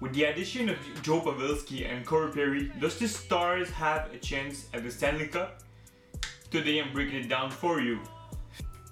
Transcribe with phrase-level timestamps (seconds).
[0.00, 4.66] With the addition of Joe Pavelski and Corey Perry, does the Stars have a chance
[4.72, 5.64] at the Stanley Cup?
[6.52, 7.98] Today I'm breaking it down for you.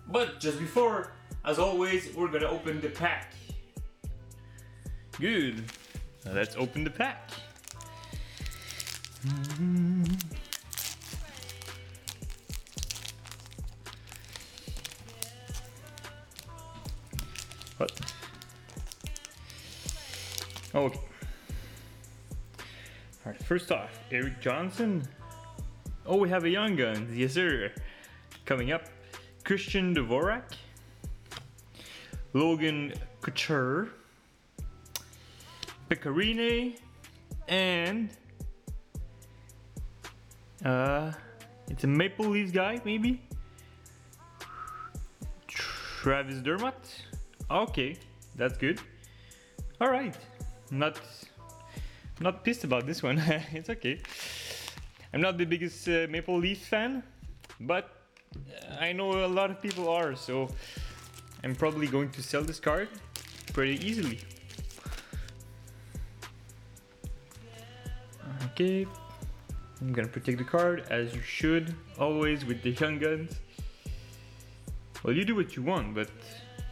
[0.09, 1.13] But just before,
[1.45, 3.35] as always, we're gonna open the pack.
[5.21, 5.63] Good.
[6.25, 7.31] Now let's open the pack.
[17.77, 17.93] What?
[20.77, 21.01] Okay.
[23.25, 25.09] Alright, first off, Erik Johnson.
[26.05, 27.09] Oh, we have a young gun.
[27.15, 27.73] Yes, sir.
[28.45, 28.83] Coming up,
[29.43, 30.53] Christian Dvorak.
[32.35, 33.89] Logan Couture.
[35.89, 36.77] Pecorine.
[37.49, 38.11] And...
[40.63, 41.11] Uh,
[41.71, 43.23] it's a Maple Leafs guy, maybe?
[45.49, 47.03] Travis Dermott.
[47.51, 47.97] Okay,
[48.35, 48.79] that's good.
[49.81, 50.17] All right,
[50.71, 51.01] not
[52.21, 53.19] not pissed about this one.
[53.53, 54.01] it's okay.
[55.13, 57.03] I'm not the biggest uh, Maple Leaf fan,
[57.61, 57.91] but
[58.81, 60.49] I know a lot of people are, so
[61.45, 62.89] I'm probably going to sell this card
[63.53, 64.19] pretty easily.
[68.53, 68.87] Okay,
[69.81, 73.39] I'm gonna protect the card as you should, always with the young guns.
[75.03, 76.09] Well, you do what you want, but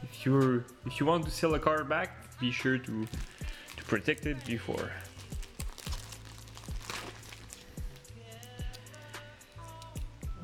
[0.03, 3.07] if you're if you want to sell a car back, be sure to
[4.27, 4.91] it before.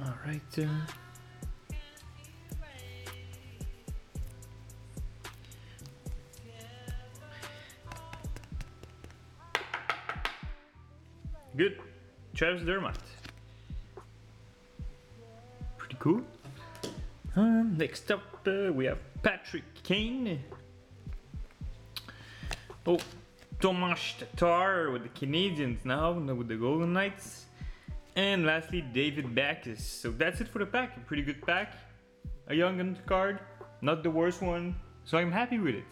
[0.03, 0.41] All right.
[0.59, 0.67] Uh,
[11.57, 11.79] good.
[12.35, 12.97] Travis Dermott.
[15.77, 16.23] Pretty cool.
[17.37, 20.41] Um, next up, uh, we have Patrick Kane.
[22.87, 22.99] Oh,
[23.61, 27.47] Tomas Tatar with the Canadiens now, with the Golden Knights.
[28.17, 29.85] And lastly, David Backes.
[29.85, 30.97] So that's it for the pack.
[30.97, 31.75] A pretty good pack.
[32.49, 33.41] A young card,
[33.83, 34.75] not the worst one.
[35.05, 35.85] So I'm happy with it.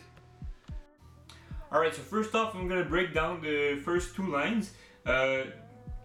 [1.70, 4.72] Alright, so first off, I'm gonna break down the first two lines.
[5.04, 5.42] Uh,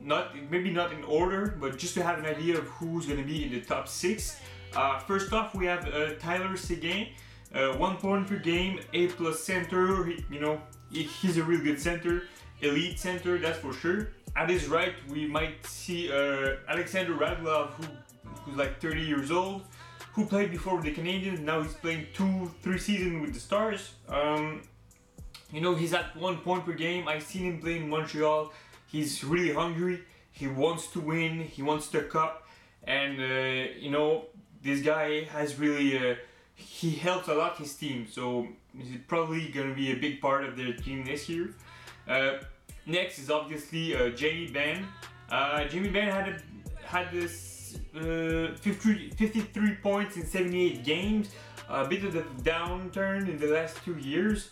[0.02, 3.46] not maybe not in order, but just to have an idea of who's gonna be
[3.46, 4.40] in the top six.
[4.75, 7.07] Uh, first off, we have uh, Tyler Seguin,
[7.53, 10.06] uh, one point per game, A plus center.
[10.06, 12.24] He, you know, he, he's a real good center,
[12.62, 14.09] elite center, that's for sure.
[14.36, 17.86] At his right, we might see uh, Alexander Radulov, who,
[18.41, 19.64] who's like 30 years old,
[20.14, 21.40] who played before with the Canadiens.
[21.40, 23.94] Now he's playing two, three seasons with the Stars.
[24.08, 24.64] Um,
[25.52, 27.08] you know, he's at one point per game.
[27.08, 28.52] I've seen him play in Montreal.
[28.88, 30.03] He's really hungry.
[30.31, 31.41] He wants to win.
[31.41, 32.47] He wants the cup,
[32.84, 34.25] and uh, you know
[34.64, 36.16] this guy has really uh,
[36.56, 38.47] he helps a lot his team so
[38.78, 41.53] he's probably gonna be a big part of their team this year
[42.08, 42.34] uh,
[42.86, 44.86] next is obviously uh, Jamie Benn
[45.30, 51.30] uh, Jamie Benn had a, had this uh, 50, 53 points in 78 games
[51.69, 54.52] a bit of a downturn in the last two years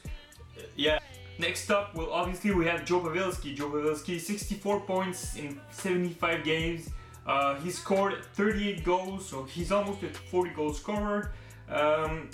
[0.75, 0.99] yeah
[1.41, 3.55] Next up, well, obviously we have Joe Pavelski.
[3.55, 6.91] Joe Pavelski, 64 points in 75 games.
[7.25, 11.31] Uh, he scored 38 goals, so he's almost a 40 goal scorer.
[11.71, 12.29] Um,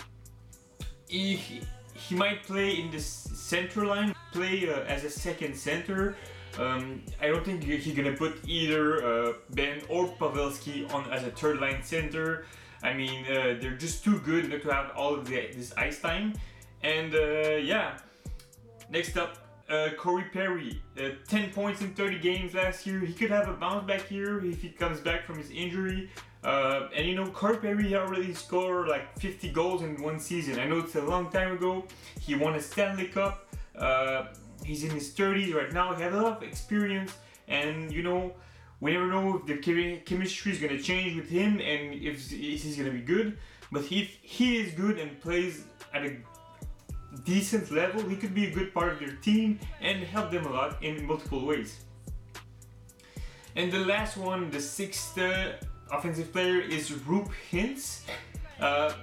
[1.08, 1.62] he,
[1.94, 6.16] he might play in the center line, play uh, as a second center.
[6.60, 11.32] Um, I don't think he's gonna put either uh, Benn or Pavelski on as a
[11.32, 12.46] third line center.
[12.84, 16.00] I mean, uh, they're just too good not to have all of the, this ice
[16.00, 16.34] time.
[16.84, 17.98] And uh, yeah,
[18.90, 19.38] next up,
[19.70, 23.00] uh, Corey Perry, uh, 10 points in 30 games last year.
[23.00, 26.10] He could have a bounce back here if he comes back from his injury.
[26.48, 30.58] Uh, and you know, Corey Perry already scored like 50 goals in one season.
[30.60, 31.84] I know it's a long time ago.
[32.22, 33.54] He won a Stanley Cup.
[33.78, 34.28] Uh,
[34.64, 35.94] he's in his 30s right now.
[35.94, 37.12] He has a lot of experience.
[37.50, 38.32] And you know,
[38.80, 39.58] we never know if the
[40.06, 43.38] chemistry is going to change with him and if he's going to be good.
[43.70, 46.16] But if he is good and plays at a
[47.26, 50.50] decent level, he could be a good part of their team and help them a
[50.50, 51.82] lot in multiple ways.
[53.58, 55.54] And the last one, the sixth uh,
[55.92, 58.02] offensive player is Roope Hintz.
[58.60, 58.94] Uh,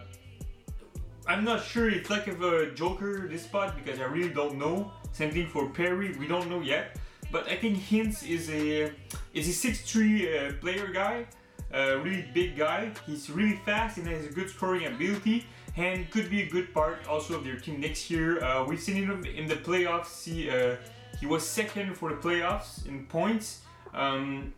[1.26, 4.92] I'm not sure if like of a joker this spot because I really don't know.
[5.12, 6.96] Same thing for Perry, we don't know yet.
[7.32, 8.92] But I think Hintz is a
[9.32, 11.26] is a 6'3 uh, player guy,
[11.72, 12.92] a really big guy.
[13.06, 15.46] He's really fast and has a good scoring ability
[15.76, 18.42] and could be a good part also of their team next year.
[18.44, 20.25] Uh, we've seen him in the playoffs.
[20.25, 20.76] He, uh,
[21.19, 23.62] he was second for the playoffs in points.
[23.92, 24.54] Um,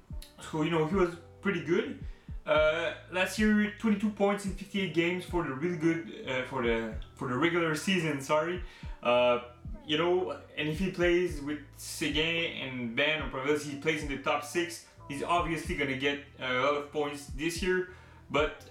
[0.51, 2.05] so you know he was pretty good.
[2.47, 6.95] Uh, last year, 22 points in 58 games for the really good uh, for the
[7.17, 8.21] for the regular season.
[8.21, 8.63] Sorry,
[9.03, 9.41] uh,
[9.85, 14.09] you know, and if he plays with Seguin and Benn or Providence, he plays in
[14.09, 14.87] the top six.
[15.09, 17.91] He's obviously gonna get a lot of points this year,
[18.31, 18.63] but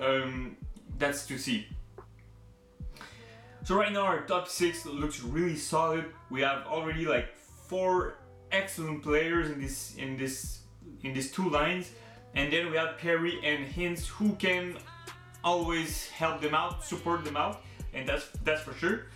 [0.00, 0.56] um,
[0.98, 1.66] that's to see.
[3.64, 6.04] So right now our top six looks really solid.
[6.30, 7.34] We have already like
[7.66, 8.18] four
[8.52, 10.60] excellent players in this in this
[11.02, 11.90] in these two lines,
[12.34, 14.76] and then we have Perry and Hintz who can
[15.42, 19.06] always help them out, support them out, and that's that's for sure.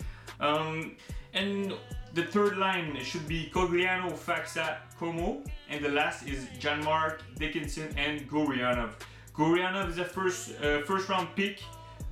[0.40, 0.96] Um,
[1.34, 1.74] and
[2.14, 8.28] the third line should be Cogliano, Faksa, Comeau, and the last is Janmark, Dickinson, and
[8.30, 8.90] Gurianov.
[9.34, 11.62] Gurianov is a first uh, first round pick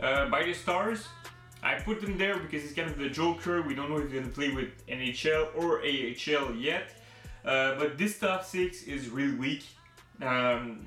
[0.02, 1.09] uh, by the Stars.
[1.62, 3.62] I put him there because he's kind of the joker.
[3.62, 6.93] We don't know if he's gonna play with NHL or AHL yet.
[7.44, 9.64] Uh, but this top six is really weak.
[10.23, 10.87] Um,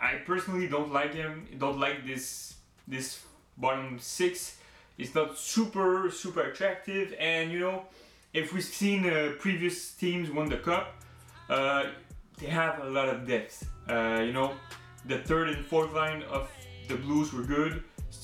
[0.00, 1.46] I personally don't like him.
[1.58, 2.54] Don't like this
[2.88, 3.20] this
[3.56, 4.56] bottom six.
[4.98, 7.14] It's not super super attractive.
[7.18, 7.84] And you know,
[8.32, 10.94] if we've seen uh, previous teams won the cup,
[11.48, 11.86] uh,
[12.38, 13.68] they have a lot of depth.
[13.88, 14.52] Uh, you know,
[15.06, 16.50] the third and fourth line of
[16.88, 17.82] the Blues were good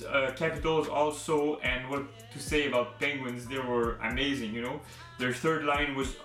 [0.09, 3.47] uh, Capitals also, and what to say about Penguins?
[3.47, 4.53] They were amazing.
[4.55, 4.81] You know,
[5.19, 6.17] their third line was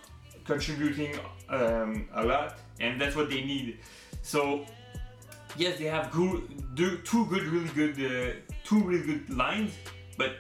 [0.45, 1.17] contributing
[1.49, 3.79] um, a lot, and that's what they need.
[4.21, 4.65] So
[5.57, 9.73] yes, they have two good, really good, uh, two really good lines,
[10.17, 10.37] but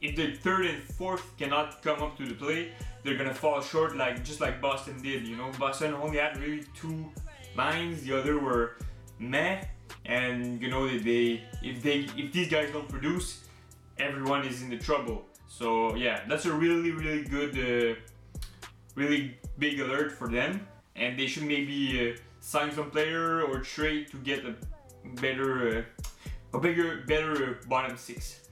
[0.00, 2.72] if the third and fourth cannot come up to the play,
[3.02, 5.26] they're gonna fall short, like just like Boston did.
[5.26, 7.10] You know, Boston only had really two
[7.56, 8.76] lines; the other were
[9.18, 9.64] meh
[10.06, 13.44] and you know they if they if these guys don't produce
[13.98, 17.98] everyone is in the trouble so yeah that's a really really good uh,
[18.94, 20.66] really big alert for them
[20.96, 24.54] and they should maybe uh, sign some player or trade to get a
[25.20, 28.48] better uh, a bigger better bottom six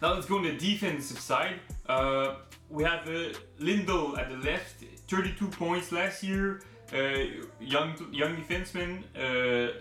[0.00, 2.36] now let's go on the defensive side uh,
[2.70, 6.60] we have uh, Lindell at the left 32 points last year
[6.92, 7.24] uh,
[7.60, 9.02] young young defenseman.
[9.14, 9.72] Uh,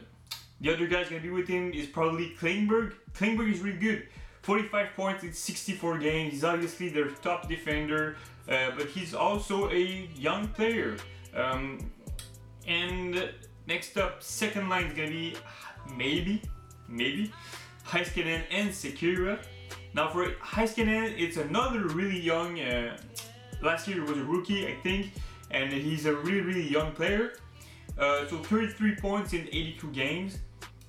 [0.60, 2.94] the other guy's gonna be with him is probably Klingberg.
[3.14, 4.08] Klingberg is really good.
[4.48, 6.32] 45 points in 64 games.
[6.32, 8.16] He's obviously their top defender,
[8.48, 10.96] uh, but he's also a young player.
[11.36, 11.92] Um,
[12.66, 13.30] and
[13.68, 15.36] next up, second line is gonna be
[15.98, 16.42] maybe,
[16.88, 17.34] maybe
[17.86, 19.38] Heiskanen and Sekera.
[19.94, 22.58] Now for Heiskanen, it's another really young.
[22.58, 22.96] Uh,
[23.62, 25.12] last year was a rookie, I think
[25.52, 27.34] and he's a really, really young player.
[27.98, 30.40] Uh, so 33 points in 82 games.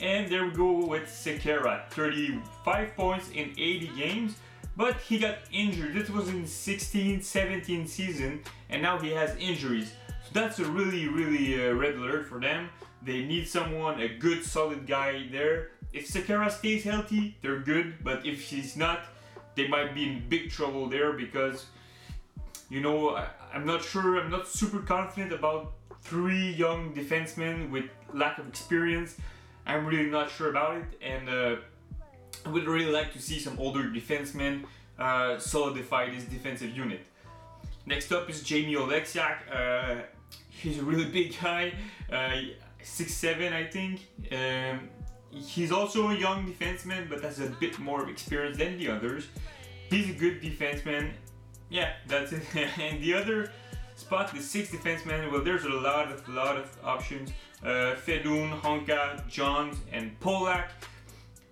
[0.01, 4.37] And there we go with Sekera, 35 points in 80 games.
[4.77, 5.95] But he got injured.
[5.95, 8.41] This was in 16 17 season,
[8.71, 9.93] and now he has injuries.
[10.25, 12.71] So that's a really, really uh, red alert for them.
[13.03, 15.71] They need someone, a good, solid guy there.
[15.93, 18.05] If Sekera stays healthy, they're good.
[18.05, 19.01] But if he's not,
[19.57, 21.67] they might be in big trouble there because
[22.69, 25.73] you know, I, am not sure, I'm not super confident about
[26.03, 29.17] three young defensemen with lack of experience.
[29.69, 31.57] I'm really not sure about it, and uh,
[32.45, 34.65] I would really like to see some older defensemen
[34.99, 37.01] uh, solidify this defensive unit.
[37.87, 39.37] Next up is Jamie Oleksiak.
[39.53, 40.03] Uh,
[40.51, 41.73] he's a really big guy,
[42.11, 42.33] uh,
[42.83, 44.01] six seven, I think.
[44.33, 44.89] Um,
[45.31, 49.29] he's also a young defenseman, but has a bit more experience than the others.
[49.91, 51.13] He's a good defenseman
[51.71, 52.43] yeah, that's it.
[52.79, 53.53] and the other
[53.97, 57.33] spot, the sixth defenseman, well, there's a lot of lot of options.
[57.63, 60.69] Uh, Fedun, Honka, Johns, and Polak.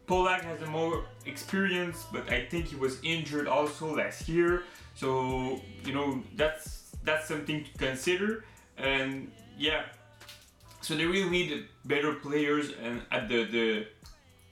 [0.07, 4.63] Polak has a more experience, but I think he was injured also last year.
[4.95, 8.45] So you know that's that's something to consider.
[8.79, 9.83] And yeah,
[10.81, 13.87] so they really need better players and at the the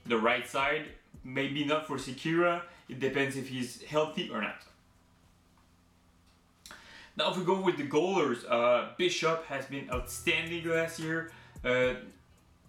[0.07, 0.87] the right side.
[1.23, 2.63] Maybe not for Sekera.
[2.89, 4.61] It depends if he's healthy or not.
[7.17, 11.31] Now if we go with the goalers, uh, Bishop has been outstanding last year.
[11.65, 11.95] Uh,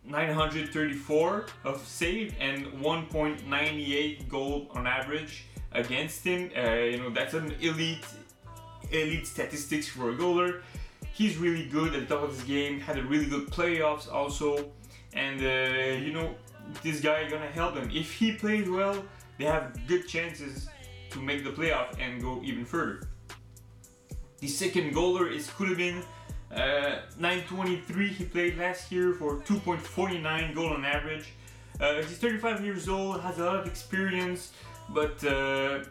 [0.07, 6.51] 934 of save and 1.98 goal on average against him.
[6.55, 8.05] Uh, you know that's an elite,
[8.91, 10.61] elite statistics for a goaler.
[11.11, 12.79] He's really good at the top of his game.
[12.79, 14.69] Had a really good playoffs also,
[15.13, 16.35] and uh, you know
[16.83, 17.89] this guy gonna help them.
[17.91, 19.03] If he plays well,
[19.37, 20.67] they have good chances
[21.09, 23.07] to make the playoff and go even further.
[24.39, 26.03] The second goaler is Khudobin.
[26.51, 31.33] Uh, 923 he played last year for 2.49 goal on average.
[31.79, 34.53] Uh, he's 35 years old, has a lot of experience,
[34.89, 35.83] but uh,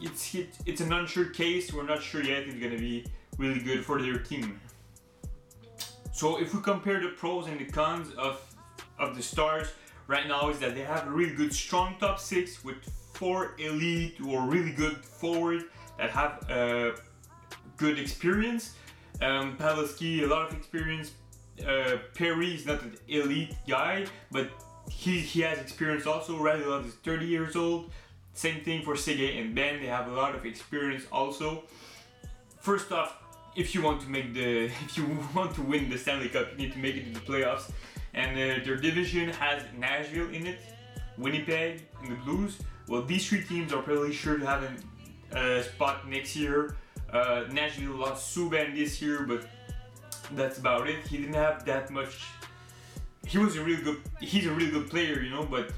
[0.00, 1.72] it's it's an unsure case.
[1.72, 3.04] We're not sure yet if it's gonna be
[3.38, 4.60] really good for their team.
[6.12, 8.40] So if we compare the pros and the cons of
[8.98, 9.68] of the Stars
[10.06, 12.76] right now, is that they have a really good strong top six with
[13.14, 15.64] four elite or really good forward
[15.98, 16.90] that have uh,
[17.76, 18.74] good experience.
[19.22, 21.12] Um, a lot of experience.
[21.64, 24.50] Uh, Perry is not an elite guy, but
[24.90, 26.38] he, he has experience also.
[26.38, 27.90] Radulov is 30 years old.
[28.34, 29.80] Same thing for Sergey and Benn.
[29.80, 31.64] They have a lot of experience also.
[32.60, 33.18] First off,
[33.54, 36.58] if you want to make the if you want to win the Stanley Cup, you
[36.58, 37.70] need to make it to the playoffs.
[38.14, 40.60] And uh, their division has Nashville in it,
[41.16, 42.58] Winnipeg, and the Blues.
[42.88, 46.76] Well, these three teams are probably sure to have a uh, spot next year.
[47.12, 49.46] Uh, Nashville lost Subban this year, but
[50.32, 51.06] that's about it.
[51.06, 52.22] He didn't have that much.
[53.26, 54.00] He was a really good.
[54.20, 55.72] He's a really good player, you know, but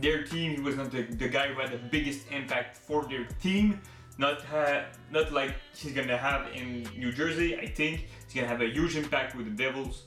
[0.00, 3.24] their team, he was not the, the guy who had the biggest impact for their
[3.42, 3.80] team.
[4.16, 7.58] Not ha- not like he's gonna have in New Jersey.
[7.58, 10.04] I think he's gonna have a huge impact with the Devils,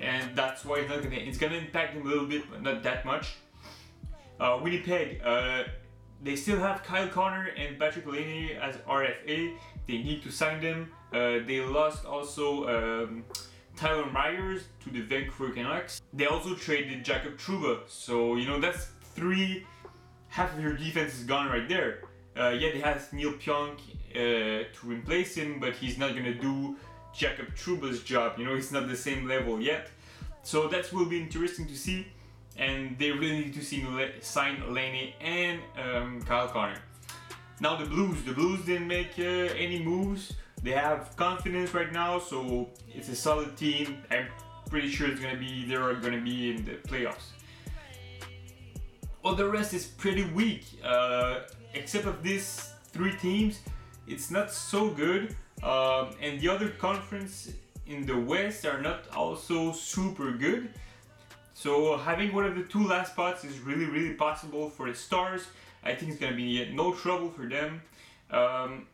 [0.00, 1.16] and that's why it's not gonna.
[1.16, 3.36] It's gonna impact him a little bit, but not that much.
[4.40, 5.62] Uh, Winnipeg, uh,
[6.24, 9.56] they still have Kyle Connor and Patrik Laine as RFA.
[9.86, 10.90] They need to sign them.
[11.12, 13.24] Uh, they lost also um,
[13.76, 16.00] Tyler Myers to the Vancouver Canucks.
[16.14, 17.80] They also traded Jacob Trouba.
[17.88, 19.66] So, you know, that's three,
[20.28, 22.00] half of your defense is gone right there.
[22.36, 23.78] Uh, yeah, they have Neal Pionk
[24.14, 26.76] uh, to replace him, but he's not gonna do
[27.14, 28.38] Jacob Trouba's job.
[28.38, 29.88] You know, he's not the same level yet.
[30.42, 32.06] So that will be interesting to see
[32.56, 33.84] and they really need to see,
[34.20, 36.80] sign Laine and um, Kyle Connor.
[37.60, 40.34] Now the Blues, the Blues didn't make uh, any moves.
[40.62, 43.98] They have confidence right now, so it's a solid team.
[44.10, 44.26] I'm
[44.70, 47.32] pretty sure it's gonna be they're gonna be in the playoffs.
[49.22, 51.40] Well, the rest is pretty weak, uh,
[51.74, 53.60] except of these three teams.
[54.06, 57.52] It's not so good, um, and the other conference
[57.86, 60.70] in the West are not also super good.
[61.54, 65.46] So having one of the two last spots is really, really possible for the Stars.
[65.84, 67.80] I think it's gonna be no trouble for them.
[68.30, 68.86] Um,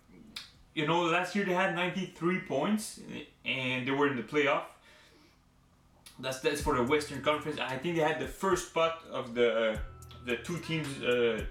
[0.75, 3.01] you know, last year they had 93 points
[3.45, 4.65] and they were in the playoff.
[6.19, 7.59] That's that's for the Western Conference.
[7.59, 9.77] I think they had the first spot of the uh,
[10.27, 11.43] the two teams uh,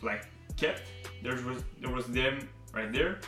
[0.00, 0.26] like
[0.56, 0.82] kept.
[1.24, 3.18] There was there was them right there.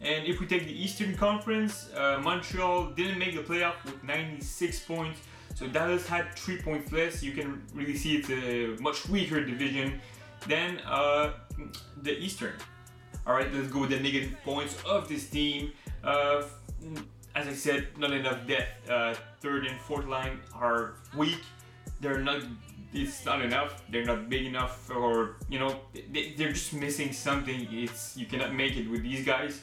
[0.00, 4.80] And if we take the Eastern Conference, uh, Montreal didn't make the playoff with 96
[4.80, 5.20] points.
[5.54, 7.22] So Dallas had three points less.
[7.22, 10.00] You can really see it's a much weaker division
[10.46, 11.32] than uh,
[12.02, 12.54] the Eastern.
[13.26, 15.72] All right, let's go with the negative points of this team.
[16.02, 16.42] Uh,
[17.34, 18.90] as I said, not enough depth.
[18.90, 21.42] Uh, third and fourth line are weak.
[22.00, 22.42] They're not.
[22.92, 23.82] It's not enough.
[23.90, 25.80] They're not big enough, or you know,
[26.12, 27.68] they, they're just missing something.
[27.70, 29.62] It's you cannot make it with these guys.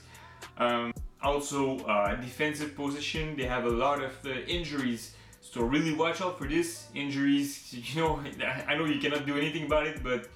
[0.57, 3.35] Um, also, uh, defensive position.
[3.35, 5.13] They have a lot of uh, injuries
[5.51, 7.73] so really watch out for this injuries.
[7.93, 8.19] You know,
[8.67, 10.27] I know you cannot do anything about it, but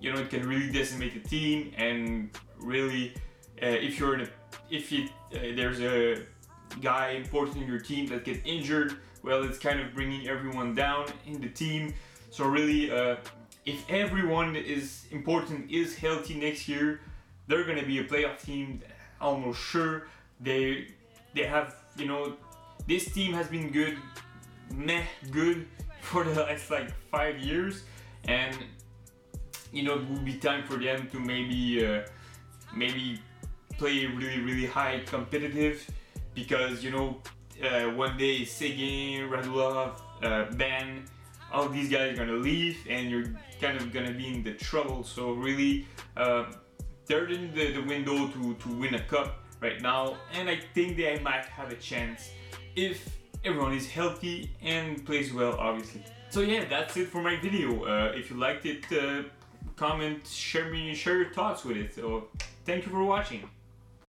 [0.00, 1.72] you know it can really decimate the team.
[1.76, 3.14] And really,
[3.62, 4.28] uh, if you're in a,
[4.70, 6.22] if it, uh, there's a
[6.80, 11.06] guy important in your team that gets injured, well, it's kind of bringing everyone down
[11.26, 11.94] in the team.
[12.30, 13.16] So really, uh,
[13.66, 17.00] if everyone is important is healthy next year,
[17.48, 18.82] they're gonna be a playoff team.
[19.20, 20.06] Almost sure.
[20.40, 20.88] They
[21.34, 22.36] they have you know
[22.86, 23.98] this team has been good,
[24.74, 25.66] meh good
[26.00, 27.84] for the last like five years,
[28.24, 28.56] and
[29.72, 32.02] you know it would be time for them to maybe uh,
[32.74, 33.20] maybe
[33.78, 35.88] play really really high competitive
[36.34, 37.20] because you know
[37.62, 41.04] uh, one day Seguin, Radulov, uh, Benn,
[41.52, 45.04] all these guys are gonna leave and you're kind of gonna be in the trouble.
[45.04, 46.46] So really, uh,
[47.06, 50.96] they're in the, the window to, to win a cup right now, and I think
[50.96, 52.30] they might have a chance
[52.76, 56.02] if everyone is healthy and plays well, obviously.
[56.30, 57.84] So yeah, that's it for my video.
[57.84, 59.22] Uh, if you liked it, uh,
[59.76, 61.94] comment, share me, share your thoughts with it.
[61.94, 62.28] So
[62.64, 63.48] thank you for watching.